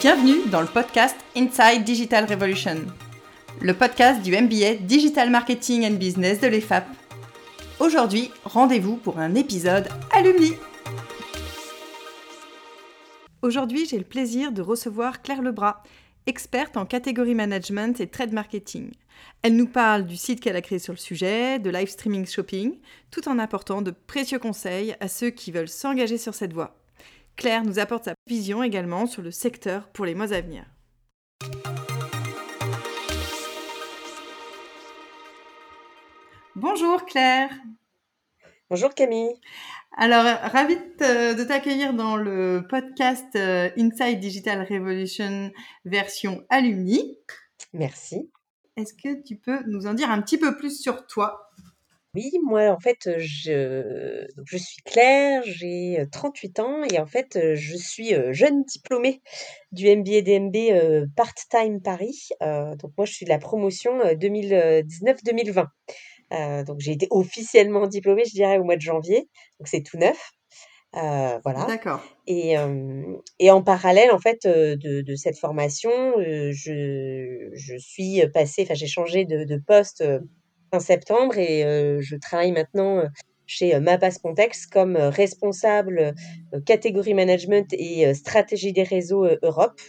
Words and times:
Bienvenue 0.00 0.48
dans 0.48 0.60
le 0.60 0.68
podcast 0.68 1.16
Inside 1.36 1.82
Digital 1.82 2.24
Revolution, 2.24 2.86
le 3.60 3.74
podcast 3.74 4.22
du 4.22 4.30
MBA 4.30 4.76
Digital 4.82 5.28
Marketing 5.28 5.84
and 5.84 5.96
Business 5.96 6.38
de 6.38 6.46
l'EFAP. 6.46 6.86
Aujourd'hui, 7.80 8.30
rendez-vous 8.44 8.94
pour 8.94 9.18
un 9.18 9.34
épisode 9.34 9.88
alumni. 10.12 10.52
Aujourd'hui, 13.42 13.86
j'ai 13.86 13.98
le 13.98 14.04
plaisir 14.04 14.52
de 14.52 14.62
recevoir 14.62 15.20
Claire 15.20 15.42
Lebras, 15.42 15.82
experte 16.26 16.76
en 16.76 16.86
catégorie 16.86 17.34
management 17.34 18.00
et 18.00 18.06
trade 18.06 18.32
marketing. 18.32 18.92
Elle 19.42 19.56
nous 19.56 19.66
parle 19.66 20.06
du 20.06 20.16
site 20.16 20.38
qu'elle 20.38 20.54
a 20.54 20.62
créé 20.62 20.78
sur 20.78 20.92
le 20.92 20.98
sujet, 20.98 21.58
de 21.58 21.70
live 21.70 21.88
streaming 21.88 22.24
shopping, 22.24 22.78
tout 23.10 23.28
en 23.28 23.40
apportant 23.40 23.82
de 23.82 23.90
précieux 23.90 24.38
conseils 24.38 24.94
à 25.00 25.08
ceux 25.08 25.30
qui 25.30 25.50
veulent 25.50 25.68
s'engager 25.68 26.18
sur 26.18 26.34
cette 26.34 26.52
voie. 26.52 26.76
Claire 27.38 27.64
nous 27.64 27.78
apporte 27.78 28.06
sa 28.06 28.14
vision 28.26 28.64
également 28.64 29.06
sur 29.06 29.22
le 29.22 29.30
secteur 29.30 29.88
pour 29.90 30.04
les 30.04 30.16
mois 30.16 30.32
à 30.32 30.40
venir. 30.40 30.64
Bonjour 36.56 37.06
Claire. 37.06 37.50
Bonjour 38.68 38.92
Camille. 38.92 39.32
Alors, 39.96 40.24
ravie 40.24 40.78
de 40.98 41.44
t'accueillir 41.44 41.94
dans 41.94 42.16
le 42.16 42.66
podcast 42.68 43.28
euh, 43.36 43.70
Inside 43.78 44.18
Digital 44.18 44.66
Revolution 44.68 45.52
version 45.84 46.44
alumni. 46.50 47.18
Merci. 47.72 48.32
Est-ce 48.76 48.94
que 48.94 49.22
tu 49.22 49.36
peux 49.36 49.62
nous 49.68 49.86
en 49.86 49.94
dire 49.94 50.10
un 50.10 50.20
petit 50.22 50.38
peu 50.38 50.56
plus 50.56 50.80
sur 50.80 51.06
toi? 51.06 51.48
Oui, 52.14 52.30
moi 52.42 52.70
en 52.70 52.80
fait, 52.80 53.18
je, 53.18 54.26
je 54.44 54.56
suis 54.56 54.82
Claire, 54.82 55.42
j'ai 55.44 56.02
38 56.10 56.58
ans 56.60 56.82
et 56.84 56.98
en 56.98 57.06
fait, 57.06 57.38
je 57.54 57.76
suis 57.76 58.14
jeune 58.32 58.64
diplômée 58.64 59.20
du 59.72 59.86
MBA 59.94 60.22
DMB 60.22 61.06
Part-Time 61.16 61.82
Paris. 61.82 62.28
donc 62.40 62.92
moi, 62.96 63.04
je 63.06 63.12
suis 63.12 63.24
de 63.26 63.30
la 63.30 63.38
promotion 63.38 63.98
2019-2020. 64.14 65.66
donc 66.64 66.80
j'ai 66.80 66.92
été 66.92 67.06
officiellement 67.10 67.86
diplômée, 67.86 68.24
je 68.24 68.32
dirais, 68.32 68.58
au 68.58 68.64
mois 68.64 68.76
de 68.76 68.80
janvier. 68.80 69.28
Donc 69.60 69.68
c'est 69.68 69.82
tout 69.82 69.98
neuf. 69.98 70.30
voilà. 70.94 71.66
D'accord. 71.68 72.02
Et, 72.26 72.54
et 73.38 73.50
en 73.50 73.62
parallèle, 73.62 74.10
en 74.12 74.18
fait, 74.18 74.46
de, 74.46 75.02
de 75.02 75.14
cette 75.14 75.38
formation, 75.38 75.90
je, 76.18 77.50
je 77.52 77.76
suis 77.78 78.22
passée, 78.32 78.62
enfin, 78.62 78.74
j'ai 78.74 78.86
changé 78.86 79.26
de, 79.26 79.44
de 79.44 79.56
poste 79.66 80.02
fin 80.70 80.80
septembre 80.80 81.38
et 81.38 81.62
je 82.00 82.16
travaille 82.16 82.52
maintenant 82.52 83.02
chez 83.46 83.78
Mapas 83.80 84.18
Pontex 84.22 84.66
comme 84.66 84.96
responsable 84.96 86.14
catégorie 86.66 87.14
management 87.14 87.66
et 87.72 88.12
stratégie 88.14 88.72
des 88.72 88.82
réseaux 88.82 89.26
Europe 89.42 89.80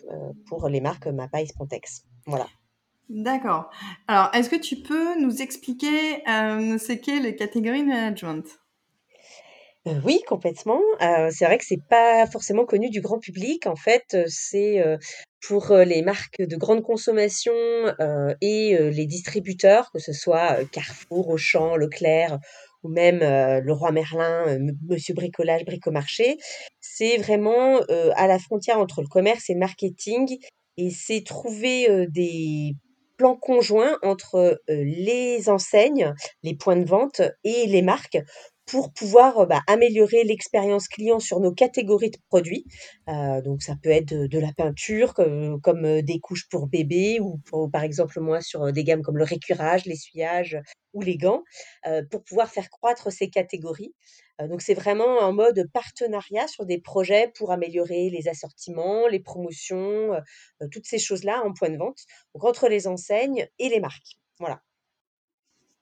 pour 0.48 0.70
les 0.70 0.82
marques 0.82 1.08
Mapa 1.08 1.42
et 1.42 1.48
Pontex. 1.58 2.04
Voilà. 2.26 2.48
D'accord. 3.10 3.72
Alors, 4.08 4.30
est-ce 4.36 4.50
que 4.50 4.56
tu 4.56 4.76
peux 4.76 5.20
nous 5.20 5.42
expliquer 5.42 6.22
euh, 6.30 6.78
ce 6.78 6.94
qu'est 6.94 7.20
le 7.20 7.32
catégorie 7.32 7.84
management? 7.84 8.46
Oui, 10.04 10.22
complètement. 10.28 10.82
c'est 11.00 11.46
vrai 11.46 11.58
que 11.58 11.66
c'est 11.66 11.82
pas 11.90 12.28
forcément 12.28 12.66
connu 12.66 12.90
du 12.92 13.02
grand 13.02 13.18
public. 13.18 13.66
En 13.66 13.76
fait, 13.76 14.16
c'est, 14.28 14.84
pour, 15.42 15.74
les 15.74 16.02
marques 16.02 16.42
de 16.42 16.56
grande 16.56 16.84
consommation, 16.84 17.54
et 18.42 18.78
les 18.92 19.06
distributeurs, 19.06 19.92
que 19.92 20.00
ce 20.00 20.14
soit, 20.14 20.66
Carrefour, 20.72 21.30
Auchan, 21.30 21.76
Leclerc 21.76 22.40
ou 22.84 22.90
même, 22.90 23.20
Leroy 23.64 23.92
Merlin, 23.92 24.60
Monsieur 24.88 25.14
Bricolage, 25.14 25.66
Bricomarché. 25.66 26.38
C'est 26.80 27.18
vraiment, 27.18 27.80
à 28.16 28.28
la 28.28 28.40
frontière 28.40 28.80
entre 28.80 29.02
le 29.02 29.08
commerce 29.08 29.50
et 29.50 29.54
le 29.54 29.60
marketing 29.60 30.38
et 30.78 30.92
c'est 30.92 31.24
trouver, 31.26 32.08
des 32.08 32.76
plans 33.18 33.36
conjoints 33.36 33.98
entre, 34.02 34.62
les 34.68 35.50
enseignes, 35.50 36.14
les 36.42 36.56
points 36.56 36.78
de 36.78 36.86
vente 36.86 37.22
et 37.44 37.68
les 37.68 37.82
marques 37.82 38.18
pour 38.70 38.94
pouvoir 38.94 39.48
bah, 39.48 39.62
améliorer 39.68 40.24
l'expérience 40.24 40.88
client 40.88 41.20
sur 41.20 41.40
nos 41.40 41.52
catégories 41.52 42.12
de 42.12 42.18
produits. 42.30 42.66
Euh, 43.08 43.42
donc 43.42 43.64
ça 43.64 43.76
peut 43.82 43.90
être 43.90 44.14
de, 44.14 44.40
la 44.40 44.54
peinture, 44.54 45.14
comme, 45.14 46.02
des 46.02 46.20
couches 46.20 46.48
pour 46.50 46.68
bébé, 46.68 47.20
ou 47.20 47.40
par 47.70 47.84
exemple 47.84 48.20
moi 48.20 48.42
sur 48.42 48.72
des 48.72 48.84
gammes 48.84 49.02
comme 49.02 49.18
le 49.18 49.24
récurage, 49.24 49.86
l'essuyage 49.86 50.60
ou 50.94 51.02
les 51.02 51.18
gants, 51.18 51.44
euh, 51.88 52.04
pour 52.12 52.24
pouvoir 52.24 52.50
faire 52.50 52.70
croître 52.70 53.12
ces 53.12 53.30
catégories. 53.30 53.94
Euh, 54.40 54.48
donc 54.48 54.62
c'est 54.62 54.76
vraiment 54.76 55.20
en 55.20 55.34
mode 55.34 55.68
partenariat 55.74 56.48
sur 56.48 56.66
des 56.66 56.80
projets 56.80 57.32
pour 57.36 57.52
améliorer 57.52 58.10
les 58.12 58.28
assortiments, 58.28 59.08
les 59.08 59.20
promotions, 59.20 60.12
toutes 60.72 60.86
ces 60.86 61.00
choses-là 61.00 61.42
en 61.44 61.54
point 61.54 61.70
de 61.70 61.78
vente, 61.78 62.00
donc 62.36 62.44
entre 62.44 62.68
les 62.68 62.88
enseignes 62.88 63.48
et 63.58 63.70
les 63.70 63.80
marques. 63.80 64.20
Voilà. 64.40 64.62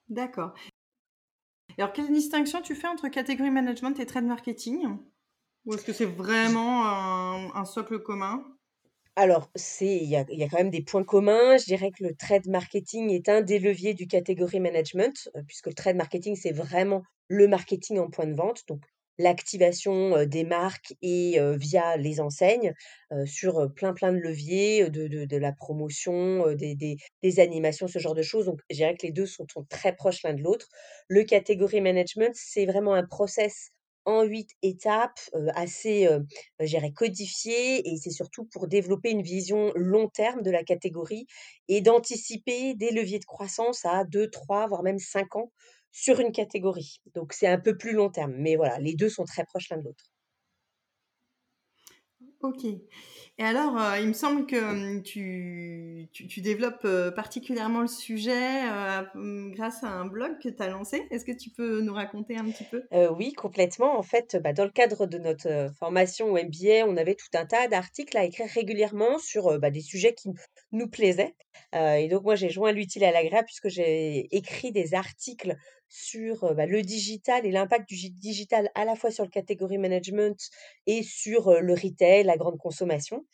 D'accord 0.08 0.54
alors, 1.78 1.92
quelle 1.92 2.12
distinction 2.12 2.60
tu 2.60 2.74
fais 2.74 2.88
entre 2.88 3.08
catégorie 3.08 3.50
management 3.50 3.98
et 4.00 4.06
trade 4.06 4.24
marketing? 4.24 4.96
Ou 5.64 5.74
est-ce 5.74 5.84
que 5.84 5.92
c'est 5.92 6.06
vraiment 6.06 6.86
un, 7.54 7.64
socle 7.64 8.00
commun? 8.00 8.42
Alors, 9.14 9.50
il 9.80 10.04
y 10.04 10.16
a, 10.16 10.24
quand 10.24 10.58
même 10.58 10.70
des 10.70 10.82
points 10.82 11.04
communs. 11.04 11.56
Je 11.56 11.66
dirais 11.66 11.90
que 11.90 12.04
le 12.04 12.14
trade 12.14 12.48
marketing 12.48 13.10
est 13.10 13.28
un 13.28 13.42
des 13.42 13.58
leviers 13.60 13.94
du 13.94 14.06
catégorie 14.06 14.60
management, 14.60 15.28
euh, 15.36 15.42
puisque 15.46 15.66
le 15.68 15.74
trade 15.74 15.96
marketing, 15.96 16.36
c'est 16.36 16.52
vraiment 16.52 17.02
le 17.28 17.46
marketing 17.46 17.98
en 17.98 18.10
point 18.10 18.26
de 18.26 18.34
vente. 18.34 18.62
Donc, 18.68 18.82
l'activation 19.18 20.24
des 20.24 20.44
marques 20.44 20.94
et 21.02 21.38
via 21.56 21.96
les 21.96 22.20
enseignes 22.20 22.74
sur 23.26 23.72
plein 23.74 23.92
plein 23.92 24.12
de 24.12 24.18
leviers, 24.18 24.90
de, 24.90 25.06
de, 25.06 25.36
la 25.36 25.52
promotion, 25.52 26.52
des, 26.54 26.74
des, 26.74 27.40
animations, 27.40 27.88
ce 27.88 27.98
genre 27.98 28.14
de 28.14 28.22
choses. 28.22 28.46
Donc, 28.46 28.60
je 28.70 28.76
dirais 28.76 28.96
que 28.96 29.06
les 29.06 29.12
deux 29.12 29.26
sont, 29.26 29.46
très 29.68 29.94
proches 29.94 30.22
l'un 30.22 30.34
de 30.34 30.42
l'autre. 30.42 30.68
Le 31.08 31.24
catégorie 31.24 31.80
management, 31.80 32.34
c'est 32.34 32.66
vraiment 32.66 32.94
un 32.94 33.04
process 33.04 33.70
en 34.08 34.22
huit 34.22 34.50
étapes, 34.62 35.20
assez, 35.54 36.06
euh, 36.06 36.20
codifié, 36.94 37.86
et 37.86 37.98
c'est 37.98 38.10
surtout 38.10 38.46
pour 38.46 38.66
développer 38.66 39.10
une 39.10 39.20
vision 39.20 39.70
long 39.74 40.08
terme 40.08 40.40
de 40.40 40.50
la 40.50 40.64
catégorie 40.64 41.26
et 41.68 41.82
d'anticiper 41.82 42.74
des 42.74 42.90
leviers 42.90 43.18
de 43.18 43.26
croissance 43.26 43.84
à 43.84 44.04
deux, 44.04 44.30
trois, 44.30 44.66
voire 44.66 44.82
même 44.82 44.98
cinq 44.98 45.36
ans 45.36 45.52
sur 45.92 46.20
une 46.20 46.32
catégorie. 46.32 47.00
Donc 47.14 47.32
c'est 47.32 47.46
un 47.48 47.58
peu 47.58 47.76
plus 47.76 47.92
long 47.92 48.10
terme, 48.10 48.34
mais 48.36 48.56
voilà, 48.56 48.78
les 48.78 48.94
deux 48.94 49.08
sont 49.08 49.24
très 49.24 49.44
proches 49.44 49.70
l'un 49.70 49.78
de 49.78 49.84
l'autre. 49.84 50.04
Ok. 52.40 52.64
Et 52.64 53.44
alors, 53.44 53.80
euh, 53.80 53.98
il 54.00 54.08
me 54.08 54.12
semble 54.12 54.46
que 54.46 54.56
hum, 54.56 55.02
tu, 55.02 56.08
tu, 56.12 56.40
développes 56.40 56.84
euh, 56.84 57.10
particulièrement 57.10 57.80
le 57.80 57.88
sujet 57.88 58.64
euh, 58.64 59.02
hum, 59.14 59.52
grâce 59.54 59.82
à 59.82 59.88
un 59.88 60.06
blog 60.06 60.38
que 60.40 60.48
tu 60.48 60.62
as 60.62 60.68
lancé. 60.68 61.06
Est-ce 61.10 61.24
que 61.24 61.32
tu 61.32 61.50
peux 61.50 61.80
nous 61.80 61.94
raconter 61.94 62.36
un 62.36 62.44
petit 62.44 62.64
peu? 62.64 62.82
Oui, 63.16 63.32
complètement. 63.32 63.98
En 63.98 64.02
fait, 64.02 64.36
bah, 64.42 64.52
dans 64.52 64.64
le 64.64 64.70
cadre 64.70 65.06
de 65.06 65.18
notre 65.18 65.70
formation 65.78 66.32
au 66.32 66.34
MBA, 66.36 66.86
on 66.86 66.96
avait 66.96 67.16
tout 67.16 67.28
un 67.34 67.46
tas 67.46 67.66
d'articles 67.66 68.16
à 68.16 68.24
écrire 68.24 68.48
régulièrement 68.48 69.18
sur 69.18 69.58
bah, 69.58 69.70
des 69.70 69.80
sujets 69.80 70.14
qui 70.14 70.30
nous 70.70 70.88
plaisaient. 70.88 71.34
et 71.74 72.08
donc, 72.08 72.22
moi, 72.22 72.36
j'ai 72.36 72.50
joint 72.50 72.72
l'utile 72.72 73.04
à 73.04 73.10
l'agréable 73.10 73.46
puisque 73.46 73.68
j'ai 73.68 74.28
écrit 74.36 74.70
des 74.70 74.94
articles 74.94 75.56
sur 75.88 76.54
bah, 76.54 76.66
le 76.66 76.82
digital 76.82 77.46
et 77.46 77.50
l'impact 77.50 77.88
du 77.88 78.10
digital 78.10 78.70
à 78.74 78.84
la 78.84 78.96
fois 78.96 79.10
sur 79.10 79.24
le 79.24 79.30
catégorie 79.30 79.78
management 79.78 80.36
et 80.86 81.02
sur 81.02 81.60
le 81.60 81.74
retail, 81.74 82.24
la 82.24 82.36
grande 82.36 82.58
consommation. 82.58 83.24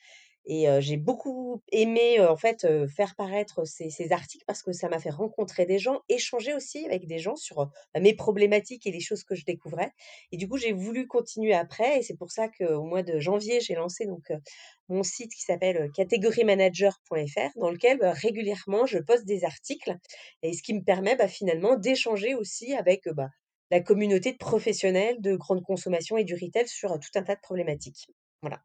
Et 0.46 0.66
j'ai 0.80 0.96
beaucoup 0.96 1.62
aimé 1.72 2.20
en 2.20 2.36
fait 2.36 2.66
faire 2.88 3.14
paraître 3.16 3.64
ces, 3.64 4.12
articles 4.12 4.44
parce 4.46 4.62
que 4.62 4.72
ça 4.72 4.88
m'a 4.88 4.98
fait 4.98 5.10
rencontrer 5.10 5.64
des 5.64 5.78
gens, 5.78 6.00
échanger 6.08 6.52
aussi 6.54 6.84
avec 6.86 7.06
des 7.06 7.18
gens 7.18 7.36
sur 7.36 7.70
bah, 7.94 8.00
mes 8.00 8.14
problématiques 8.14 8.86
et 8.86 8.90
les 8.90 9.00
choses 9.00 9.24
que 9.24 9.34
je 9.34 9.44
découvrais. 9.44 9.92
Et 10.32 10.36
du 10.36 10.48
coup, 10.48 10.58
j'ai 10.58 10.72
voulu 10.72 11.06
continuer 11.06 11.54
après. 11.54 11.98
Et 11.98 12.02
c'est 12.02 12.16
pour 12.16 12.30
ça 12.30 12.48
qu'au 12.48 12.82
mois 12.82 13.02
de 13.02 13.20
janvier, 13.20 13.60
j'ai 13.60 13.74
lancé 13.74 14.06
donc 14.06 14.30
mon 14.88 15.02
site 15.02 15.32
qui 15.32 15.42
s'appelle 15.42 15.90
catégoriemanager.fr 15.92 17.58
dans 17.58 17.70
lequel 17.70 17.98
bah, 17.98 18.12
régulièrement 18.12 18.86
je 18.86 18.98
poste 18.98 19.24
des 19.24 19.44
articles 19.44 19.96
et 20.42 20.52
ce 20.52 20.62
qui 20.62 20.74
me 20.74 20.82
permet 20.82 21.16
finalement 21.28 21.76
d'échanger 21.76 22.34
aussi 22.34 22.74
avec 22.74 23.08
la 23.70 23.80
communauté 23.80 24.32
de 24.32 24.38
professionnels 24.38 25.20
de 25.20 25.36
grande 25.36 25.62
consommation 25.62 26.16
et 26.16 26.24
du 26.24 26.34
retail 26.34 26.68
sur 26.68 26.98
tout 26.98 27.18
un 27.18 27.22
tas 27.22 27.34
de 27.34 27.40
problématiques. 27.40 28.06
Voilà. 28.42 28.60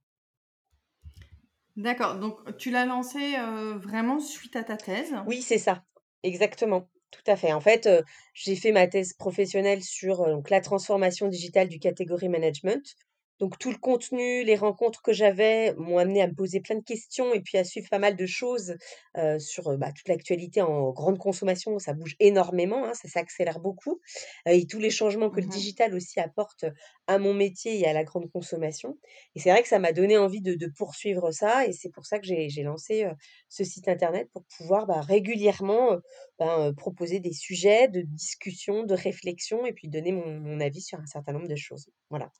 D'accord, 1.79 2.15
donc 2.15 2.57
tu 2.57 2.71
l'as 2.71 2.85
lancé, 2.85 3.35
vraiment 3.75 4.19
suite 4.19 4.55
à 4.55 4.63
ta 4.63 4.75
thèse? 4.75 5.15
Oui, 5.25 5.41
c'est 5.41 5.57
ça, 5.57 5.83
exactement, 6.23 6.89
tout 7.09 7.23
à 7.25 7.35
fait. 7.35 7.53
En 7.53 7.61
fait, 7.61 7.89
j'ai 8.33 8.55
fait 8.55 8.71
ma 8.73 8.87
thèse 8.87 9.13
professionnelle 9.13 9.81
sur, 9.81 10.25
la 10.49 10.61
transformation 10.61 11.29
digitale 11.29 11.69
du 11.69 11.79
catégorie 11.79 12.27
management. 12.27 12.95
Donc 13.39 13.57
tout 13.57 13.71
le 13.71 13.77
contenu, 13.77 14.43
les 14.43 14.55
rencontres 14.55 15.01
que 15.01 15.13
j'avais 15.13 15.73
m'ont 15.75 15.97
amené 15.97 16.21
à 16.21 16.27
me 16.27 16.33
poser 16.35 16.59
plein 16.59 16.75
de 16.75 16.83
questions 16.83 17.33
et 17.33 17.41
puis 17.41 17.57
à 17.57 17.63
suivre 17.63 17.87
pas 17.89 17.99
mal 17.99 18.15
de 18.15 18.25
choses, 18.25 18.75
heu, 19.17 19.39
sur, 19.39 19.69
heu, 19.71 19.77
bah, 19.77 19.91
toute 19.93 20.07
l'actualité 20.09 20.61
en 20.61 20.91
grande 20.91 21.17
consommation. 21.17 21.79
Ça 21.79 21.93
bouge 21.93 22.15
énormément, 22.19 22.85
hein, 22.85 22.93
ça 22.93 23.07
s'accélère 23.07 23.59
beaucoup, 23.59 24.01
heu 24.47 24.51
et 24.53 24.65
tous 24.67 24.79
les 24.79 24.89
changements 24.89 25.29
que 25.29 25.39
le 25.41 25.47
Mmh 25.47 25.47
digital 25.47 25.93
aussi 25.95 26.19
apporte, 26.19 26.65
à 27.07 27.17
mon 27.17 27.33
métier 27.33 27.79
et 27.79 27.85
à 27.87 27.93
la 27.93 28.03
grande 28.03 28.29
consommation 28.31 28.97
et 29.35 29.39
c'est 29.39 29.49
vrai 29.51 29.61
que 29.63 29.67
ça 29.69 29.79
m'a 29.79 29.91
donné 29.93 30.17
envie 30.17 30.41
de 30.41 30.53
de 30.55 30.67
poursuivre 30.67 31.31
ça 31.31 31.65
et 31.67 31.73
c'est 31.73 31.89
pour 31.91 32.05
ça 32.05 32.19
que 32.19 32.25
j'ai 32.27 32.63
lancé, 32.63 33.07
ce 33.49 33.63
site 33.63 33.87
internet 33.87 34.29
pour 34.33 34.43
pouvoir, 34.57 34.85
bah, 34.87 35.01
régulièrement, 35.01 35.97
ben, 36.39 36.73
proposer 36.75 37.19
des 37.19 37.33
sujets 37.33 37.87
de 37.87 38.01
discussion, 38.01 38.83
de 38.83 38.93
réflexion 38.93 39.65
et 39.65 39.73
puis 39.73 39.87
donner 39.89 40.11
mon 40.11 40.39
mon 40.39 40.59
avis 40.59 40.81
sur 40.81 40.99
un 40.99 41.05
certain 41.05 41.33
nombre 41.33 41.47
de 41.47 41.55
choses. 41.55 41.89
Voilà. 42.09 42.31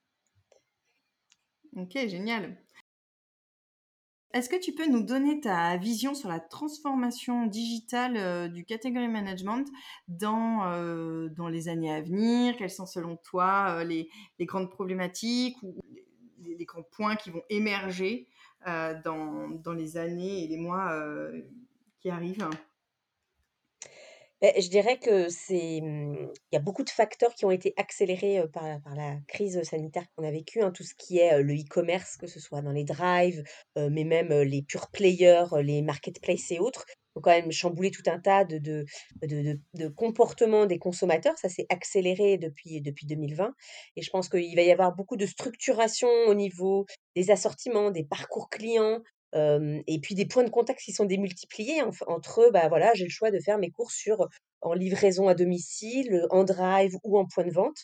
OK, 1.76 2.08
génial. 2.08 2.58
Est-ce 4.34 4.48
que 4.50 4.56
tu 4.60 4.74
peux 4.74 4.86
nous 4.88 5.02
donner 5.02 5.40
ta 5.42 5.76
vision 5.78 6.14
sur 6.14 6.30
la 6.30 6.40
transformation 6.40 7.48
digitale, 7.48 8.16
heu, 8.16 8.50
du 8.50 8.64
category 8.64 9.08
management 9.08 9.68
dans, 10.08 10.64
heu, 10.72 11.30
dans 11.36 11.48
les 11.48 11.68
années 11.68 11.92
à 11.92 12.02
venir? 12.02 12.56
Quelles 12.58 12.70
sont 12.70 12.86
selon 12.86 13.18
toi, 13.18 13.82
heu, 13.82 13.84
les 13.88 14.08
grandes 14.46 14.70
problématiques 14.70 15.58
ou 15.64 15.76
les 16.44 16.66
grands 16.66 16.84
points 16.92 17.16
qui 17.16 17.32
vont 17.32 17.42
émerger, 17.50 18.28
dans 18.66 19.74
les 19.76 19.98
années 19.98 20.44
et 20.44 20.48
les 20.48 20.58
mois, 20.58 20.94
qui 22.00 22.10
arrivent? 22.10 22.48
Beh, 24.42 24.54
je 24.62 24.70
dirais 24.70 24.98
que 25.00 25.28
c'est, 25.28 25.82
mmh, 25.82 26.30
il 26.52 26.56
y 26.56 26.58
a 26.58 26.62
beaucoup 26.62 26.84
de 26.86 26.90
facteurs 26.90 27.34
qui 27.36 27.44
ont 27.44 27.52
été 27.52 27.74
accélérés, 27.76 28.42
par 28.54 28.64
la 28.70 28.80
par 28.80 28.96
la 28.96 29.18
crise, 29.28 29.62
sanitaire 29.64 30.06
qu'on 30.16 30.24
a 30.24 30.32
vécue, 30.32 30.62
hein. 30.62 30.72
Tout 30.72 30.84
ce 30.84 30.94
qui 30.98 31.18
est, 31.20 31.42
le 31.44 31.54
e-commerce, 31.56 32.16
que 32.16 32.26
ce 32.28 32.40
soit 32.40 32.62
dans 32.62 32.72
les 32.72 32.86
drives, 32.86 33.44
mais 33.76 34.06
même, 34.06 34.30
les 34.44 34.62
pure 34.62 34.90
players, 34.92 35.44
les 35.62 35.82
marketplaces 35.82 36.52
et 36.52 36.60
autres, 36.60 36.86
ont 37.16 37.22
quand 37.22 37.32
même 37.32 37.52
chamboulé 37.52 37.92
tout 37.92 38.04
un 38.08 38.18
tas 38.20 38.46
de 38.46 38.60
de 38.60 38.86
de 39.24 39.42
de 39.44 39.60
de 39.74 39.88
comportements 39.90 40.66
des 40.66 40.80
consommateurs. 40.80 41.38
Ça 41.38 41.50
s'est 41.50 41.66
accéléré 41.70 42.38
depuis 42.38 42.80
depuis 42.82 43.06
2020 43.08 43.54
et 43.98 44.02
je 44.02 44.10
pense 44.10 44.30
qu'il 44.30 44.56
va 44.56 44.62
y 44.62 44.72
avoir 44.72 44.96
beaucoup 44.96 45.18
de 45.18 45.26
structuration 45.26 46.08
au 46.28 46.34
niveau 46.34 46.86
des 47.16 47.30
assortiments, 47.30 47.92
des 47.92 48.06
parcours 48.06 48.50
clients, 48.50 49.02
Et 49.34 50.00
puis 50.02 50.16
des 50.16 50.26
points 50.26 50.44
de 50.44 50.50
contact 50.50 50.80
qui 50.82 50.92
sont 50.92 51.06
démultipliés 51.06 51.82
enf 51.84 52.02
entre, 52.08 52.50
bah, 52.52 52.68
voilà, 52.68 52.94
j'ai 52.96 53.06
le 53.06 53.12
choix 53.12 53.32
de 53.32 53.40
faire 53.40 53.58
mes 53.58 53.72
courses 53.72 53.96
sur 53.96 54.28
en 54.62 54.74
livraison 54.74 55.30
à 55.30 55.36
domicile, 55.36 56.26
en 56.32 56.44
drive 56.44 56.98
ou 57.04 57.18
en 57.18 57.26
point 57.26 57.46
de 57.46 57.52
vente. 57.52 57.78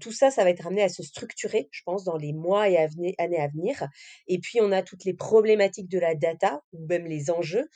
Tout 0.00 0.12
ça, 0.12 0.30
ça 0.30 0.44
va 0.44 0.50
être 0.50 0.66
amené 0.66 0.82
à 0.82 0.88
se 0.88 1.02
structurer, 1.02 1.68
je 1.72 1.80
pense, 1.84 2.04
dans 2.04 2.16
les 2.16 2.32
mois 2.32 2.68
et 2.68 2.76
années 2.76 3.16
à 3.18 3.48
venir 3.48 3.88
et 4.28 4.38
puis 4.38 4.60
on 4.60 4.72
a 4.72 4.82
toutes 4.82 5.04
les 5.04 5.14
problématiques 5.14 5.88
de 5.88 5.98
la 5.98 6.14
data 6.14 6.62
ou 6.72 6.86
même 6.86 7.06
les 7.06 7.30
enjeux, 7.30 7.68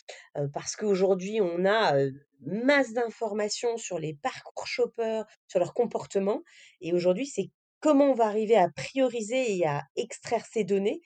parce 0.52 0.76
qu'aujourd'hui 0.76 1.40
on 1.40 1.64
a, 1.64 1.94
masse 2.40 2.92
d'informations 2.92 3.76
sur 3.76 3.98
les 3.98 4.14
parcours 4.14 4.66
shoppers, 4.66 5.24
sur 5.48 5.58
leur 5.58 5.74
comportement 5.74 6.42
et 6.80 6.92
aujourd'hui 6.92 7.26
c'est 7.26 7.50
comment 7.80 8.10
on 8.10 8.14
va 8.14 8.26
arriver 8.26 8.56
à 8.56 8.68
prioriser 8.68 9.56
et 9.56 9.66
à 9.66 9.82
extraire 9.96 10.44
ces 10.50 10.64
données 10.64 11.00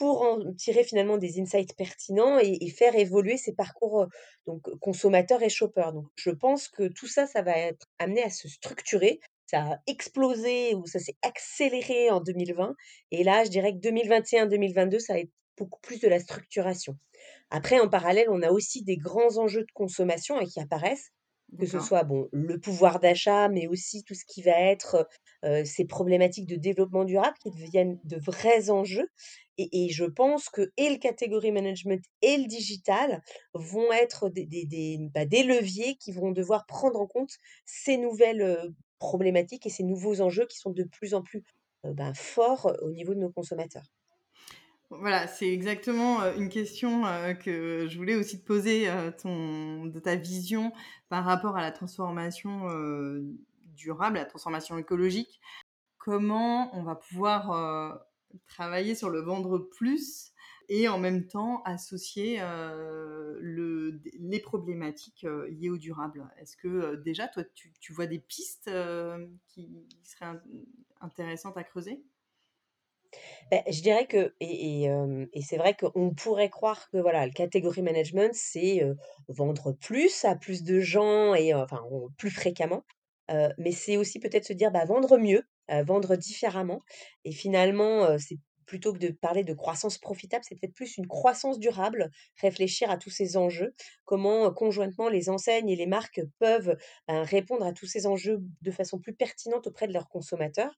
pour 0.00 0.22
en 0.22 0.54
tirer 0.54 0.84
finalement 0.84 1.18
des 1.18 1.40
insights 1.40 1.76
pertinents 1.76 2.40
et 2.40 2.58
et 2.62 2.70
faire 2.70 2.96
évoluer 2.96 3.38
ces 3.38 3.54
parcours, 3.54 4.04
heu, 4.04 4.08
donc 4.48 4.62
consommateurs 4.80 5.42
et 5.44 5.50
shoppers. 5.50 5.92
Donc 5.94 6.06
je 6.16 6.30
pense 6.32 6.68
que 6.68 6.88
tout 6.88 7.08
ça, 7.08 7.26
ça 7.28 7.42
va 7.42 7.56
être 7.58 7.86
amené 8.00 8.24
à 8.24 8.30
se 8.30 8.48
structurer. 8.48 9.20
Ça 9.46 9.60
a 9.74 9.78
explosé 9.88 10.74
ou 10.76 10.86
ça 10.86 11.00
s'est 11.00 11.18
accéléré 11.22 12.10
en 12.10 12.20
2020 12.20 12.74
et 13.12 13.24
là, 13.24 13.44
je 13.44 13.50
dirais 13.50 13.74
que 13.74 13.78
2021-2022, 13.80 15.00
ça 15.00 15.14
va 15.14 15.20
être 15.20 15.32
beaucoup 15.58 15.80
plus 15.82 16.00
de 16.00 16.08
la 16.08 16.20
structuration. 16.20 16.96
Après, 17.50 17.80
en 17.80 17.88
parallèle, 17.88 18.28
on 18.30 18.42
a 18.42 18.50
aussi 18.50 18.82
des 18.84 18.96
grands 18.96 19.38
enjeux 19.38 19.62
de 19.62 19.72
consommation, 19.74 20.38
hein, 20.38 20.44
qui 20.46 20.60
apparaissent, 20.60 21.10
que 21.58 21.66
ce 21.66 21.80
soit, 21.80 22.04
bon, 22.04 22.28
le 22.32 22.58
pouvoir 22.60 23.00
d'achat, 23.00 23.48
mais 23.48 23.66
aussi 23.66 24.04
tout 24.04 24.14
ce 24.14 24.24
qui 24.26 24.42
va 24.42 24.58
être, 24.58 25.08
heu 25.44 25.64
ces 25.64 25.84
problématiques 25.86 26.46
de 26.48 26.56
développement 26.56 27.04
durable 27.04 27.36
qui 27.42 27.50
deviennent 27.50 27.98
de 28.04 28.18
vrais 28.18 28.70
enjeux 28.70 29.08
et 29.72 29.88
je 29.90 30.04
pense 30.04 30.48
que 30.48 30.70
et 30.76 30.90
le 30.90 30.96
category 30.96 31.52
management 31.52 32.04
et 32.22 32.36
le 32.38 32.46
digital 32.46 33.22
vont 33.54 33.92
être 33.92 34.28
des 34.28 34.46
des 34.46 34.64
des, 34.64 34.98
bah, 35.14 35.24
des 35.26 35.42
leviers 35.42 35.96
qui 35.96 36.12
vont 36.12 36.30
devoir 36.30 36.66
prendre 36.66 37.00
en 37.00 37.06
compte 37.06 37.36
ces 37.64 37.96
nouvelles, 37.96 38.72
problématiques 39.00 39.66
et 39.66 39.70
ces 39.70 39.82
nouveaux 39.82 40.20
enjeux 40.20 40.46
qui 40.46 40.58
sont 40.58 40.70
de 40.70 40.84
plus 40.84 41.14
en 41.14 41.22
plus, 41.22 41.42
ben, 41.82 42.14
forts, 42.14 42.72
au 42.82 42.90
niveau 42.92 43.14
de 43.14 43.18
nos 43.18 43.30
consommateurs. 43.30 43.86
Voilà, 44.90 45.26
c'est 45.26 45.48
exactement, 45.48 46.20
une 46.36 46.48
question, 46.48 47.02
que 47.42 47.86
je 47.88 47.96
voulais 47.96 48.16
aussi 48.16 48.40
te 48.40 48.44
poser, 48.44 48.88
ton 49.22 49.86
de 49.86 50.00
ta 50.00 50.16
vision 50.16 50.72
par 51.08 51.24
rapport 51.24 51.56
à 51.56 51.62
la 51.62 51.70
transformation, 51.70 52.66
durable, 53.76 54.16
la 54.16 54.24
transformation 54.26 54.76
écologique. 54.78 55.40
Comment 55.98 56.76
on 56.76 56.82
va 56.82 56.96
pouvoir, 56.96 58.02
travailler 58.46 58.94
sur 58.94 59.10
le 59.10 59.20
vendre 59.20 59.58
plus 59.58 60.32
et 60.68 60.88
en 60.88 60.98
même 60.98 61.26
temps 61.26 61.62
associer, 61.64 62.38
le 62.40 64.00
les 64.18 64.40
problématiques, 64.40 65.24
heu, 65.24 65.46
liées 65.48 65.70
au 65.70 65.78
durable? 65.78 66.28
Est-ce 66.38 66.56
que, 66.56 66.68
heu, 66.68 66.96
déjà 66.98 67.28
toi 67.28 67.44
tu 67.54 67.92
vois 67.92 68.06
des 68.06 68.18
pistes, 68.20 68.70
qui 69.48 69.86
seraient 70.02 70.26
int 70.26 70.42
intéressantes 71.00 71.56
à 71.56 71.64
creuser? 71.64 72.04
Beh, 73.50 73.62
je 73.70 73.82
dirais 73.82 74.06
que 74.06 74.34
et 74.40 74.88
c'est 75.42 75.56
vrai 75.56 75.74
qu'on 75.74 76.14
pourrait 76.14 76.50
croire 76.50 76.88
que 76.90 76.98
voilà, 76.98 77.26
le 77.26 77.32
category 77.32 77.82
management, 77.82 78.32
c'est, 78.34 78.82
vendre 79.28 79.72
plus 79.72 80.24
à 80.24 80.36
plus 80.36 80.62
de 80.62 80.80
gens 80.80 81.34
et 81.34 81.54
enfin, 81.54 81.82
plus 82.18 82.30
fréquemment. 82.30 82.84
Mais 83.58 83.72
c'est 83.72 83.96
aussi 83.96 84.18
peut-être 84.20 84.44
se 84.44 84.52
dire, 84.52 84.70
bah, 84.72 84.84
vendre 84.84 85.18
mieux, 85.18 85.44
vendre 85.84 86.16
différemment. 86.16 86.82
Et 87.24 87.32
finalement, 87.32 88.04
heu, 88.10 88.18
c'est 88.18 88.38
plutôt 88.70 88.92
que 88.94 88.98
de 88.98 89.08
parler 89.10 89.44
de 89.44 89.52
croissance 89.54 89.98
profitable, 89.98 90.44
c'est 90.48 90.54
peut-être 90.58 90.74
plus 90.74 90.96
une 90.96 91.06
croissance 91.08 91.58
durable, 91.58 92.10
réfléchir 92.40 92.90
à 92.90 92.96
tous 92.98 93.10
ces 93.10 93.36
enjeux. 93.36 93.74
Comment, 94.04 94.46
heu, 94.46 94.50
conjointement 94.52 95.08
les 95.08 95.28
enseignes 95.28 95.68
et 95.68 95.76
les 95.76 95.86
marques 95.86 96.20
peuvent, 96.38 96.76
ben, 97.08 97.22
répondre 97.22 97.66
à 97.66 97.72
tous 97.72 97.86
ces 97.86 98.06
enjeux 98.06 98.38
de 98.62 98.70
façon 98.70 98.98
plus 99.00 99.14
pertinente 99.14 99.66
auprès 99.66 99.88
de 99.88 99.92
leurs 99.92 100.08
consommateurs. 100.08 100.74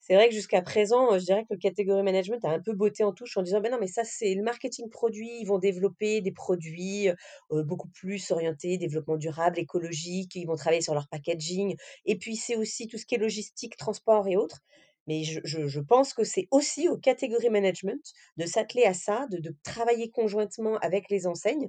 C'est 0.00 0.14
vrai 0.14 0.28
que 0.28 0.34
jusqu'à 0.34 0.60
présent, 0.62 1.14
heu, 1.14 1.18
je 1.18 1.24
dirais 1.24 1.42
que 1.44 1.54
le 1.54 1.58
category 1.58 2.02
management 2.02 2.44
a 2.44 2.50
un 2.50 2.60
peu 2.60 2.74
botté 2.74 3.04
en 3.04 3.12
touche 3.12 3.36
en 3.36 3.42
disant: 3.42 3.60
«Beh, 3.60 3.70
non, 3.70 3.78
mais 3.80 3.86
ça, 3.86 4.04
c'est 4.04 4.34
le 4.34 4.42
marketing 4.42 4.90
produit, 4.90 5.30
ils 5.40 5.46
vont 5.46 5.58
développer 5.58 6.20
des 6.20 6.32
produits, 6.32 7.08
heu 7.08 7.62
beaucoup 7.64 7.88
plus 7.88 8.30
orientés 8.30 8.76
développement 8.78 9.16
durable, 9.16 9.58
écologique, 9.58 10.34
ils 10.34 10.46
vont 10.46 10.56
travailler 10.56 10.82
sur 10.82 10.94
leur 10.94 11.08
packaging 11.08 11.76
et 12.04 12.16
puis 12.18 12.36
c'est 12.36 12.56
aussi 12.56 12.86
tout 12.88 12.98
ce 12.98 13.06
qui 13.06 13.14
est 13.14 13.18
logistique, 13.18 13.76
transport 13.76 14.28
et 14.28 14.36
autres». 14.36 14.60
Mais 15.06 15.22
je 15.24 15.80
pense 15.80 16.14
que 16.14 16.24
c'est 16.24 16.48
aussi 16.50 16.88
au 16.88 16.96
category 16.98 17.50
management 17.50 18.02
de 18.36 18.46
s'atteler 18.46 18.84
à 18.84 18.94
ça, 18.94 19.26
de 19.30 19.54
travailler 19.62 20.10
conjointement 20.10 20.76
avec 20.78 21.10
les 21.10 21.26
enseignes 21.26 21.68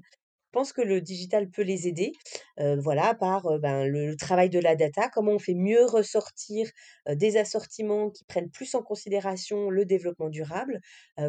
je 0.53 0.59
pense 0.59 0.71
que 0.71 0.81
le 0.81 1.01
digital 1.01 1.49
peut 1.49 1.63
les 1.63 1.85
aider, 1.89 2.13
heu, 2.61 2.77
voilà, 2.79 3.13
par, 3.13 3.45
heu, 3.51 3.59
ben, 3.59 3.85
le 3.87 4.15
travail 4.15 4.49
de 4.49 4.59
la 4.59 4.75
data. 4.77 5.09
Comment 5.09 5.33
on 5.33 5.39
fait 5.39 5.53
mieux 5.53 5.83
ressortir, 5.85 6.69
heu, 7.09 7.15
des 7.15 7.35
assortiments 7.35 8.09
qui 8.09 8.23
prennent 8.23 8.49
plus 8.49 8.73
en 8.73 8.81
considération 8.81 9.69
le 9.69 9.83
développement 9.85 10.29
durable? 10.29 10.79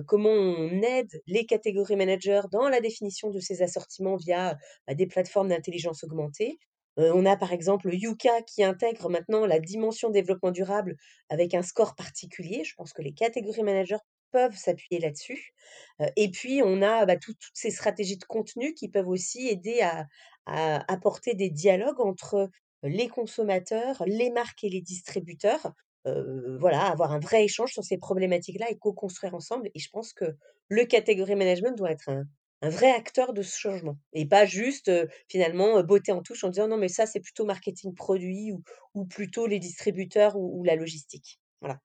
Comment 0.07 0.31
on 0.31 0.81
aide 0.83 1.11
les 1.27 1.45
catégories 1.47 1.97
managers 1.97 2.43
dans 2.53 2.69
la 2.69 2.81
définition 2.81 3.31
de 3.31 3.41
ces 3.41 3.63
assortiments 3.63 4.17
via, 4.17 4.57
des 4.89 5.07
plateformes 5.07 5.49
d'intelligence 5.49 6.05
augmentée? 6.05 6.59
Heu, 6.99 7.13
on 7.15 7.27
a 7.27 7.37
par 7.37 7.53
exemple 7.53 7.93
Yuka 7.95 8.43
qui 8.43 8.63
intègre 8.65 9.09
maintenant 9.11 9.47
la 9.47 9.61
dimension 9.61 10.11
développement 10.11 10.51
durable 10.51 10.97
avec 11.29 11.55
un 11.55 11.63
score 11.63 11.95
particulier. 11.97 12.65
Je 12.65 12.75
pense 12.75 12.93
que 12.93 13.03
les 13.03 13.13
catégories 13.13 13.63
managers 13.63 13.97
peuvent 14.33 14.57
s'appuyer 14.57 15.01
là-dessus. 15.01 15.53
Heu 16.01 16.07
et 16.17 16.31
puis 16.31 16.63
on 16.65 16.83
a, 16.83 17.07
bah, 17.07 17.17
tout 17.17 17.33
toutes 17.35 17.55
ces 17.57 17.71
stratégies 17.71 18.19
de 18.19 18.25
contenu 18.25 18.75
qui 18.75 18.89
peuvent 18.89 19.09
aussi 19.09 19.49
aider 19.49 19.81
à 19.83 20.07
apporter 20.47 21.35
des 21.35 21.51
dialogues 21.51 22.01
entre 22.01 22.51
les 22.83 23.09
consommateurs, 23.09 24.03
les 24.07 24.31
marques 24.31 24.65
et 24.65 24.69
les 24.69 24.81
distributeurs. 24.81 25.73
Heu, 26.07 26.57
voilà, 26.61 26.87
avoir 26.87 27.13
un 27.13 27.19
vrai 27.19 27.45
échange 27.45 27.73
sur 27.73 27.83
ces 27.85 27.99
problématiques-là 27.99 28.71
et 28.71 28.79
co-construire 28.79 29.35
ensemble 29.35 29.69
et 29.75 29.79
je 29.81 29.89
pense 29.91 30.13
que 30.13 30.37
le 30.69 30.85
category 30.85 31.35
management 31.35 31.77
doit 31.77 31.91
être 31.91 32.09
un 32.09 32.25
un 32.63 32.71
vrai 32.71 32.91
acteur 32.93 33.33
de 33.35 33.43
ce 33.43 33.59
changement 33.59 33.99
et 34.13 34.27
pas 34.27 34.47
juste, 34.47 34.91
finalement, 35.29 35.83
botter 35.83 36.13
en 36.13 36.23
touche 36.23 36.45
en 36.45 36.51
disant: 36.51 36.69
«Non 36.69 36.77
mais 36.79 36.89
ça 36.89 37.07
c'est 37.07 37.21
plutôt 37.21 37.45
marketing 37.45 37.95
produit 37.95 38.53
ou 38.53 38.63
ou 38.95 39.07
plutôt 39.07 39.47
les 39.47 39.59
distributeurs 39.59 40.37
ou 40.37 40.61
ou 40.61 40.65
la 40.65 40.77
logistique». 40.77 41.41
Voilà. 41.61 41.81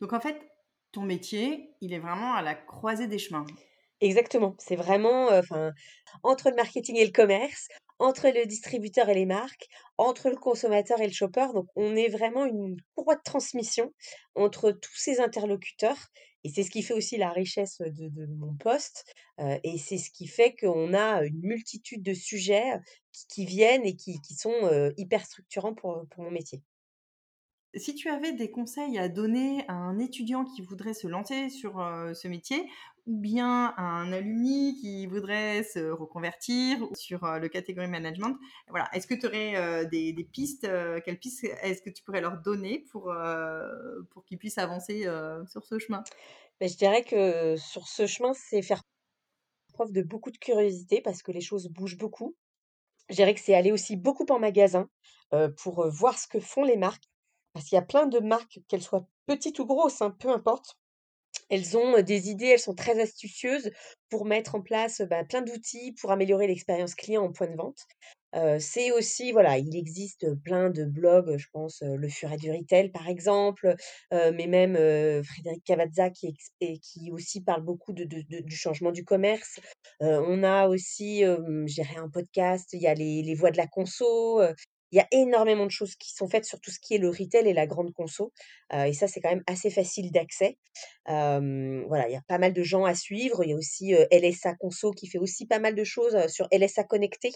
Donc 0.00 0.12
en 0.12 0.20
fait, 0.20 0.40
ton 0.92 1.02
métier, 1.02 1.74
il 1.80 1.92
est 1.92 1.98
vraiment 1.98 2.34
à 2.34 2.42
la 2.42 2.54
croisée 2.54 3.08
des 3.08 3.18
chemins. 3.18 3.46
Exactement, 4.00 4.54
c'est 4.58 4.76
vraiment, 4.76 5.28
entre 6.22 6.50
le 6.50 6.56
marketing 6.56 6.96
et 6.96 7.06
le 7.06 7.12
commerce, 7.12 7.68
entre 7.98 8.28
le 8.28 8.46
distributeur 8.46 9.08
et 9.08 9.14
les 9.14 9.26
marques, 9.26 9.68
entre 9.96 10.30
le 10.30 10.36
consommateur 10.36 11.00
et 11.00 11.06
le 11.06 11.12
shopper. 11.12 11.46
Donc, 11.54 11.66
on 11.76 11.96
est 11.96 12.08
vraiment 12.08 12.44
une 12.44 12.76
courroie 12.94 13.16
de 13.16 13.22
transmission 13.24 13.92
entre 14.34 14.70
tous 14.70 14.96
ces 14.96 15.20
interlocuteurs. 15.20 16.08
Et 16.44 16.50
c'est 16.50 16.62
ce 16.62 16.70
qui 16.70 16.82
fait 16.82 16.94
aussi 16.94 17.16
la 17.16 17.30
richesse 17.30 17.78
de, 17.80 18.26
mon 18.36 18.54
poste. 18.54 19.04
et 19.38 19.76
c'est 19.78 19.98
ce 19.98 20.10
qui 20.10 20.28
fait 20.28 20.54
qu'on 20.54 20.94
a 20.94 21.24
une 21.24 21.40
multitude 21.40 22.02
de 22.02 22.14
sujets 22.14 22.78
qui, 23.28 23.44
viennent 23.44 23.84
et 23.84 23.96
qui, 23.96 24.20
sont 24.36 24.92
hyper 24.96 25.26
structurants 25.26 25.74
pour 25.74 26.06
mon 26.18 26.30
métier. 26.30 26.62
Si 27.78 27.94
tu 27.94 28.08
avais 28.08 28.32
des 28.32 28.50
conseils 28.50 28.98
à 28.98 29.08
donner 29.08 29.64
à 29.68 29.74
un 29.74 29.98
étudiant 29.98 30.44
qui 30.44 30.62
voudrait 30.62 30.94
se 30.94 31.06
lancer 31.06 31.48
sur 31.48 31.74
ce 32.14 32.26
métier, 32.26 32.68
ou 33.06 33.16
bien 33.18 33.72
à 33.76 33.82
un 33.82 34.12
alumni 34.12 34.76
qui 34.80 35.06
voudrait 35.06 35.62
se 35.62 35.90
reconvertir 35.90 36.78
sur 36.94 37.26
le 37.38 37.48
catégorie 37.48 37.88
management, 37.88 38.36
voilà, 38.68 38.88
est-ce 38.92 39.06
que 39.06 39.14
tu 39.14 39.26
aurais 39.26 39.86
des, 39.86 40.28
pistes 40.32 40.68
Quelles 41.04 41.18
pistes 41.18 41.44
est-ce 41.62 41.82
que 41.82 41.90
tu 41.90 42.02
pourrais 42.02 42.20
leur 42.20 42.40
donner 42.40 42.84
pour, 42.90 43.14
pour 44.10 44.24
qu'ils 44.24 44.38
puissent 44.38 44.58
avancer 44.58 45.06
sur 45.46 45.64
ce 45.64 45.78
chemin? 45.78 46.02
Ben, 46.60 46.68
Je 46.68 46.76
dirais 46.76 47.04
que 47.04 47.56
sur 47.56 47.86
ce 47.86 48.06
chemin, 48.06 48.32
c'est 48.34 48.62
faire 48.62 48.82
preuve 49.74 49.92
de 49.92 50.02
beaucoup 50.02 50.30
de 50.30 50.38
curiosité 50.38 51.00
parce 51.00 51.22
que 51.22 51.32
les 51.32 51.42
choses 51.42 51.68
bougent 51.68 51.98
beaucoup. 51.98 52.34
Je 53.08 53.14
dirais 53.14 53.34
que 53.34 53.40
c'est 53.40 53.54
aller 53.54 53.72
aussi 53.72 53.96
beaucoup 53.96 54.26
en 54.30 54.38
magasin 54.38 54.88
pour 55.58 55.86
voir 55.88 56.18
ce 56.18 56.26
que 56.26 56.40
font 56.40 56.64
les 56.64 56.76
marques 56.76 57.04
parce 57.52 57.66
qu'il 57.66 57.76
y 57.76 57.78
a 57.78 57.82
plein 57.82 58.06
de 58.06 58.18
marques, 58.18 58.60
qu'elles 58.68 58.82
soient 58.82 59.06
petites 59.26 59.58
ou 59.58 59.66
grosses, 59.66 60.02
hein, 60.02 60.14
peu 60.18 60.30
importe. 60.30 60.76
Elles 61.50 61.76
ont 61.76 62.02
des 62.02 62.28
idées, 62.28 62.46
elles 62.46 62.58
sont 62.58 62.74
très 62.74 63.00
astucieuses 63.00 63.70
pour 64.10 64.24
mettre 64.26 64.54
en 64.54 64.62
place 64.62 65.02
bah, 65.08 65.24
plein 65.24 65.42
d'outils 65.42 65.92
pour 66.00 66.10
améliorer 66.10 66.46
l'expérience 66.46 66.94
client 66.94 67.24
en 67.24 67.32
point 67.32 67.46
de 67.46 67.56
vente. 67.56 67.86
c'est 68.60 68.90
aussi, 68.92 69.32
voilà, 69.32 69.58
il 69.58 69.74
existe 69.76 70.34
plein 70.42 70.68
de 70.70 70.84
blogs, 70.84 71.36
je 71.38 71.46
pense, 71.52 71.82
Le 71.82 72.08
Furet 72.08 72.36
du 72.36 72.50
Retail 72.50 72.90
par 72.90 73.08
exemple, 73.08 73.74
mais 74.10 74.46
même 74.46 74.74
Frédéric 75.24 75.64
Cavazza 75.64 76.10
qui, 76.10 76.34
aussi 77.12 77.42
parle 77.42 77.62
beaucoup 77.62 77.92
de, 77.92 78.04
du 78.04 78.56
changement 78.56 78.92
du 78.92 79.04
commerce. 79.04 79.58
on 80.00 80.42
a 80.42 80.68
aussi, 80.68 81.20
je 81.20 81.98
un 81.98 82.10
podcast, 82.10 82.70
il 82.72 82.82
y 82.82 82.86
a 82.86 82.94
les, 82.94 83.22
les 83.22 83.34
voix 83.34 83.50
de 83.50 83.56
la 83.56 83.66
conso, 83.66 84.42
il 84.92 84.96
y 84.96 85.00
a 85.00 85.06
énormément 85.10 85.66
de 85.66 85.70
choses 85.70 85.94
qui 85.96 86.12
sont 86.12 86.28
faites 86.28 86.44
sur 86.44 86.60
tout 86.60 86.70
ce 86.70 86.78
qui 86.80 86.94
est 86.94 86.98
le 86.98 87.08
retail 87.08 87.48
et 87.48 87.52
la 87.52 87.66
grande 87.66 87.92
conso. 87.92 88.32
et 88.72 88.92
ça, 88.92 89.08
c'est 89.08 89.20
quand 89.20 89.30
même 89.30 89.44
assez 89.46 89.70
facile 89.70 90.10
d'accès. 90.12 90.58
voilà, 91.06 92.08
il 92.08 92.12
y 92.12 92.16
a 92.16 92.22
pas 92.26 92.38
mal 92.38 92.52
de 92.52 92.62
gens 92.62 92.84
à 92.84 92.94
suivre. 92.94 93.44
Il 93.44 93.50
y 93.50 93.52
a 93.52 93.56
aussi 93.56 93.94
LSA 94.10 94.54
Conso 94.54 94.92
qui 94.92 95.06
fait 95.06 95.18
aussi 95.18 95.46
pas 95.46 95.58
mal 95.58 95.74
de 95.74 95.84
choses 95.84 96.26
sur 96.28 96.48
LSA 96.52 96.84
Connecté, 96.84 97.32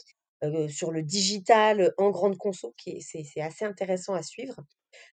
sur 0.69 0.91
le 0.91 1.03
digital 1.03 1.93
en 1.99 2.11
grande 2.11 2.37
conso, 2.37 2.75
qui 2.77 3.01
c'est 3.03 3.41
assez 3.41 3.65
intéressant 3.65 4.15
à 4.15 4.23
suivre. 4.23 4.57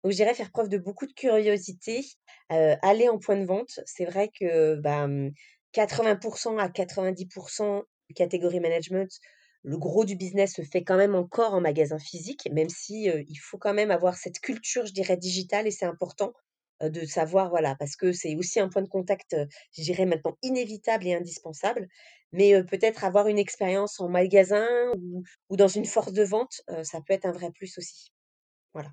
Donc, 0.03 0.13
je 0.13 0.23
faire 0.33 0.51
preuve 0.51 0.69
de 0.69 0.77
beaucoup 0.77 1.05
de 1.05 1.13
curiosité, 1.13 2.05
aller 2.49 3.09
en 3.09 3.17
point 3.17 3.37
de 3.37 3.45
vente. 3.45 3.79
C'est 3.85 4.05
vrai 4.05 4.29
que 4.29 4.79
80% 5.73 6.55
bah, 6.55 6.63
à 6.63 6.69
90% 6.69 7.83
catégorie 8.15 8.59
management, 8.59 9.09
le 9.67 9.77
gros 9.77 10.05
du 10.05 10.15
business 10.15 10.55
se 10.55 10.61
fait 10.61 10.85
quand 10.85 10.95
même 10.95 11.13
encore 11.13 11.53
en 11.53 11.59
magasin 11.59 11.99
physique, 11.99 12.47
même 12.53 12.69
si 12.69 13.03
il 13.03 13.35
faut 13.35 13.57
quand 13.57 13.73
même 13.73 13.91
avoir 13.91 14.15
cette 14.15 14.39
culture, 14.39 14.85
je 14.85 14.93
dirais, 14.93 15.17
digitale, 15.17 15.67
et 15.67 15.71
c'est 15.71 15.85
important 15.85 16.31
de 16.81 17.05
savoir, 17.05 17.49
voilà, 17.49 17.75
parce 17.75 17.97
que 17.97 18.13
c'est 18.13 18.37
aussi 18.37 18.61
un 18.61 18.69
point 18.69 18.81
de 18.81 18.87
contact, 18.87 19.35
je 19.75 19.81
dirais 19.81 20.05
maintenant 20.05 20.37
inévitable 20.41 21.05
et 21.05 21.15
indispensable, 21.15 21.89
mais 22.31 22.63
peut-être 22.63 23.03
avoir 23.03 23.27
une 23.27 23.39
expérience 23.39 23.99
en 23.99 24.07
magasin 24.07 24.65
ou, 25.49 25.57
dans 25.57 25.67
une 25.67 25.85
force 25.85 26.13
de 26.13 26.23
vente, 26.23 26.61
ça 26.83 27.01
peut 27.05 27.13
être 27.13 27.25
un 27.25 27.33
vrai 27.33 27.51
plus 27.51 27.77
aussi. 27.77 28.13
Voilà. 28.73 28.91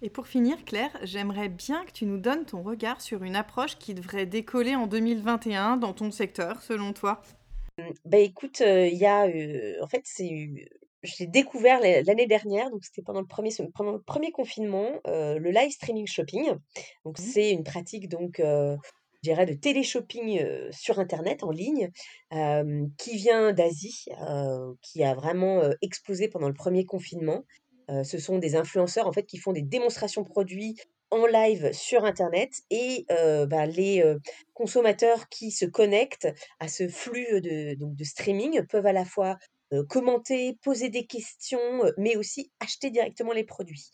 Et 0.00 0.08
pour 0.08 0.28
finir, 0.28 0.64
Claire, 0.64 0.98
j'aimerais 1.02 1.50
bien 1.50 1.84
que 1.84 1.92
tu 1.92 2.06
nous 2.06 2.18
donnes 2.18 2.46
ton 2.46 2.62
regard 2.62 3.02
sur 3.02 3.22
une 3.22 3.36
approche 3.36 3.76
qui 3.76 3.92
devrait 3.92 4.24
décoller 4.24 4.76
en 4.76 4.86
2021 4.86 5.76
dans 5.76 5.92
ton 5.92 6.10
secteur, 6.10 6.62
selon 6.62 6.94
toi? 6.94 7.20
Mmh, 7.88 7.92
bah, 8.04 8.18
écoute, 8.18 8.60
il 8.60 8.96
y 8.96 9.06
a, 9.06 9.26
en 9.82 9.88
fait, 9.88 10.02
c'est 10.04 10.48
j'ai 11.04 11.26
découvert 11.26 11.80
l'année 11.80 12.26
dernière, 12.28 12.70
donc 12.70 12.84
c'était 12.84 13.02
pendant 13.02 13.20
le 13.20 13.26
premier 13.26 13.50
pendant 13.74 13.92
le 13.92 14.02
1 14.06 14.30
confinement, 14.30 15.00
le 15.04 15.50
live 15.50 15.72
streaming 15.72 16.06
shopping. 16.06 16.54
Donc 17.04 17.18
mmh. 17.18 17.22
c'est 17.22 17.50
une 17.50 17.64
pratique 17.64 18.08
donc, 18.08 18.36
je 18.38 18.76
dirais 19.22 19.46
de 19.46 19.54
télé-shopping, 19.54 20.44
sur 20.70 21.00
internet, 21.00 21.42
en 21.42 21.50
ligne, 21.50 21.90
qui 22.98 23.16
vient 23.16 23.52
d'Asie, 23.52 24.04
qui 24.80 25.02
a 25.02 25.14
vraiment, 25.14 25.62
explosé 25.80 26.28
pendant 26.28 26.48
le 26.48 26.54
premier 26.54 26.84
confinement. 26.84 27.44
ce 28.04 28.18
sont 28.18 28.38
des 28.38 28.54
influenceurs, 28.54 29.08
en 29.08 29.12
fait, 29.12 29.24
qui 29.24 29.38
font 29.38 29.52
des 29.52 29.62
démonstrations 29.62 30.22
produits 30.22 30.76
en 31.12 31.26
live 31.26 31.72
sur 31.72 32.04
internet 32.04 32.50
et 32.70 33.06
bah, 33.48 33.66
les 33.66 34.02
consommateurs 34.54 35.28
qui 35.28 35.50
se 35.50 35.64
connectent 35.64 36.28
à 36.58 36.68
ce 36.68 36.88
flux 36.88 37.40
de, 37.40 38.04
streaming 38.04 38.62
peuvent 38.66 38.86
à 38.86 38.92
la 38.92 39.04
fois 39.04 39.36
commenter, 39.88 40.58
poser 40.62 40.88
des 40.88 41.06
questions, 41.06 41.60
mais 41.96 42.16
aussi 42.16 42.50
acheter 42.60 42.90
directement 42.90 43.32
les 43.32 43.44
produits. 43.44 43.90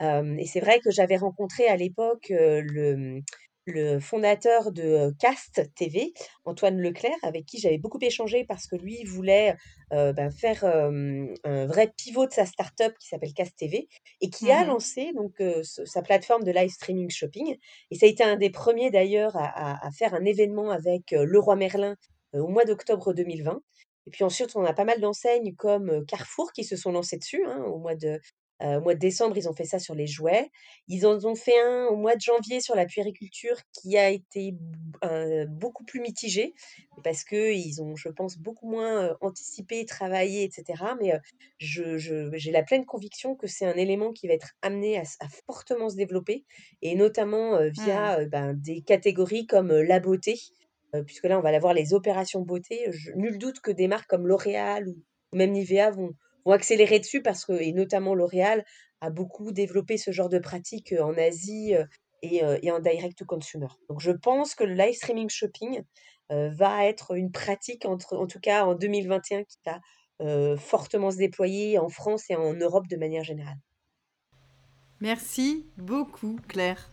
et 0.00 0.46
c'est 0.46 0.60
vrai 0.60 0.80
que 0.80 0.90
j'avais 0.90 1.16
rencontré 1.16 1.68
à 1.68 1.76
l'époque 1.76 2.26
le 2.30 3.22
le 3.66 3.98
fondateur 4.00 4.72
de 4.72 5.12
Cast 5.18 5.74
TV, 5.74 6.12
Antoine 6.44 6.80
Leclerc, 6.80 7.16
avec 7.22 7.46
qui 7.46 7.58
j'avais 7.58 7.78
beaucoup 7.78 7.98
échangé 8.00 8.44
parce 8.44 8.66
que 8.66 8.76
lui 8.76 9.04
voulait 9.04 9.56
ben, 9.90 10.30
faire 10.30 10.64
un 10.64 11.66
vrai 11.66 11.92
pivot 11.96 12.26
de 12.26 12.32
sa 12.32 12.46
startup 12.46 12.96
qui 12.98 13.08
s'appelle 13.08 13.34
Cast 13.34 13.56
TV 13.56 13.88
et 14.20 14.30
qui 14.30 14.50
a 14.50 14.64
mmh 14.64 14.68
lancé 14.68 15.12
donc 15.14 15.42
sa 15.62 16.02
plateforme 16.02 16.44
de 16.44 16.52
live 16.52 16.70
streaming 16.70 17.10
shopping. 17.10 17.56
Et 17.90 17.96
ça 17.96 18.06
a 18.06 18.08
été 18.08 18.22
un 18.22 18.36
des 18.36 18.50
premiers 18.50 18.90
d'ailleurs 18.90 19.36
à, 19.36 19.90
faire 19.90 20.14
un 20.14 20.24
événement 20.24 20.70
avec 20.70 21.10
Leroy 21.10 21.56
Merlin 21.56 21.96
au 22.32 22.48
mois 22.48 22.64
d'octobre 22.64 23.12
2020. 23.12 23.60
Et 24.06 24.10
puis 24.10 24.24
ensuite, 24.24 24.54
on 24.54 24.64
a 24.64 24.72
pas 24.72 24.84
mal 24.84 25.00
d'enseignes 25.00 25.54
comme 25.56 26.06
Carrefour 26.06 26.52
qui 26.52 26.64
se 26.64 26.76
sont 26.76 26.92
lancées 26.92 27.18
dessus 27.18 27.44
hein, 27.44 27.64
au 27.64 27.78
mois 27.78 27.96
de 27.96 28.20
au 28.60 28.80
mois 28.80 28.94
de 28.94 28.98
décembre, 28.98 29.36
ils 29.36 29.48
ont 29.48 29.52
fait 29.52 29.64
ça 29.64 29.78
sur 29.78 29.94
les 29.94 30.06
jouets. 30.06 30.50
Ils 30.88 31.06
en 31.06 31.22
ont 31.24 31.34
fait 31.34 31.60
un 31.60 31.86
au 31.86 31.96
mois 31.96 32.16
de 32.16 32.20
janvier 32.20 32.60
sur 32.60 32.74
la 32.74 32.86
puériculture 32.86 33.56
qui 33.72 33.98
a 33.98 34.08
été 34.08 34.54
beaucoup 35.48 35.84
plus 35.84 36.00
mitigé 36.00 36.54
parce 37.04 37.22
qu'ils 37.24 37.82
ont, 37.82 37.96
je 37.96 38.08
pense, 38.08 38.38
beaucoup 38.38 38.68
moins 38.70 39.16
anticipé, 39.20 39.84
travaillé, 39.84 40.44
etc. 40.44 40.82
Mais 41.00 41.12
j'ai 41.58 42.50
la 42.50 42.62
pleine 42.62 42.86
conviction 42.86 43.34
que 43.34 43.46
c'est 43.46 43.66
un 43.66 43.76
élément 43.76 44.12
qui 44.12 44.26
va 44.26 44.34
être 44.34 44.52
amené 44.62 44.98
à, 44.98 45.04
fortement 45.46 45.90
se 45.90 45.96
développer 45.96 46.44
et 46.82 46.94
notamment 46.94 47.60
mmh. 47.60 47.68
via 47.68 48.24
ben, 48.26 48.54
des 48.54 48.80
catégories 48.80 49.46
comme 49.46 49.72
la 49.72 50.00
beauté, 50.00 50.38
puisque 51.04 51.24
là, 51.24 51.38
on 51.38 51.42
va 51.42 51.54
avoir 51.54 51.74
les 51.74 51.92
opérations 51.92 52.40
beauté. 52.40 52.90
nul 53.16 53.38
doute 53.38 53.60
que 53.60 53.70
des 53.70 53.88
marques 53.88 54.08
comme 54.08 54.26
L'Oréal 54.26 54.88
ou 54.88 54.96
même 55.36 55.52
Nivea 55.52 55.90
vont 55.90 56.14
vont 56.46 56.52
accélérer 56.52 56.98
dessus 56.98 57.20
parce 57.20 57.44
que, 57.44 57.52
et 57.52 57.72
notamment 57.72 58.14
L'Oréal, 58.14 58.64
a 59.02 59.10
beaucoup 59.10 59.52
développé 59.52 59.98
ce 59.98 60.10
genre 60.10 60.30
de 60.30 60.38
pratique 60.38 60.94
en 60.98 61.12
Asie 61.18 61.74
et, 62.22 62.70
en 62.70 62.80
direct 62.80 63.18
to 63.18 63.26
consumer. 63.26 63.66
Donc 63.90 64.00
je 64.00 64.12
pense 64.12 64.54
que 64.54 64.64
le 64.64 64.72
live 64.72 64.94
streaming 64.94 65.28
shopping 65.28 65.82
va 66.30 66.86
être 66.86 67.14
une 67.14 67.30
pratique, 67.30 67.84
entre, 67.84 68.16
en 68.16 68.26
tout 68.26 68.40
cas 68.40 68.64
en 68.64 68.74
2021, 68.74 69.44
qui 69.44 69.58
va 69.66 70.56
fortement 70.56 71.10
se 71.10 71.18
déployer 71.18 71.78
en 71.78 71.90
France 71.90 72.30
et 72.30 72.36
en 72.36 72.54
Europe 72.54 72.88
de 72.88 72.96
manière 72.96 73.22
générale. 73.22 73.58
Merci 75.00 75.66
beaucoup 75.76 76.38
Claire. 76.48 76.90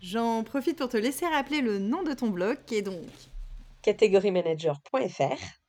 J'en 0.00 0.44
profite 0.44 0.78
pour 0.78 0.88
te 0.88 0.96
laisser 0.96 1.26
rappeler 1.26 1.60
le 1.60 1.78
nom 1.78 2.02
de 2.02 2.12
ton 2.12 2.28
blog 2.28 2.58
qui 2.66 2.76
est 2.76 2.82
donc 2.82 3.04
catégoriemanager.fr 3.82 5.59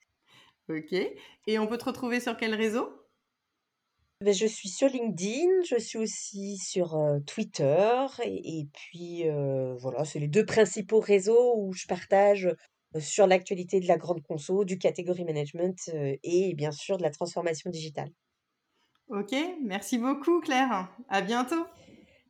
Ok. 0.76 0.92
Et 1.46 1.58
on 1.58 1.66
peut 1.66 1.78
te 1.78 1.84
retrouver 1.84 2.20
sur 2.20 2.36
quel 2.36 2.54
réseau? 2.54 2.88
Ben, 4.20 4.32
je 4.32 4.46
suis 4.46 4.68
sur 4.68 4.88
LinkedIn, 4.88 5.62
je 5.68 5.76
suis 5.78 5.98
aussi 5.98 6.56
sur 6.56 6.96
Twitter, 7.26 8.06
et, 8.24 8.68
puis 8.72 9.24
voilà, 9.80 10.04
c'est 10.04 10.20
les 10.20 10.28
deux 10.28 10.46
principaux 10.46 11.00
réseaux 11.00 11.56
où 11.56 11.72
je 11.72 11.86
partage 11.88 12.48
sur 13.00 13.26
l'actualité 13.26 13.80
de 13.80 13.88
la 13.88 13.96
grande 13.96 14.22
conso, 14.22 14.64
du 14.64 14.78
catégorie 14.78 15.24
management 15.24 15.90
et 16.22 16.54
bien 16.54 16.70
sûr 16.70 16.98
de 16.98 17.02
la 17.02 17.10
transformation 17.10 17.68
digitale. 17.70 18.12
Ok, 19.08 19.34
merci 19.62 19.98
beaucoup 19.98 20.40
Claire. 20.40 20.88
À 21.08 21.20
bientôt. 21.20 21.66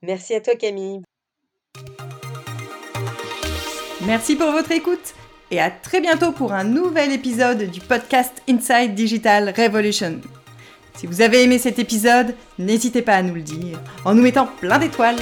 Merci 0.02 0.34
à 0.34 0.40
toi 0.40 0.56
Camille. 0.56 1.02
Merci 4.04 4.34
pour 4.34 4.50
votre 4.50 4.72
écoute 4.72 5.14
et 5.52 5.60
à 5.60 5.70
très 5.70 6.00
bientôt 6.00 6.32
pour 6.32 6.54
un 6.54 6.64
nouvel 6.64 7.12
épisode 7.12 7.70
du 7.70 7.80
podcast 7.80 8.42
Inside 8.48 8.94
Digital 8.94 9.52
Revolution. 9.54 10.18
Si 10.96 11.06
vous 11.06 11.20
avez 11.20 11.42
aimé 11.42 11.58
cet 11.58 11.78
épisode, 11.78 12.34
n'hésitez 12.58 13.02
pas 13.02 13.16
à 13.16 13.22
nous 13.22 13.34
le 13.34 13.42
dire 13.42 13.78
en 14.06 14.14
nous 14.14 14.22
mettant 14.22 14.46
plein 14.46 14.78
d'étoiles. 14.78 15.20